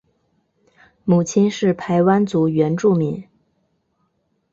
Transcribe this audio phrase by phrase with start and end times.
[1.05, 3.23] 母亲是排湾族原住民。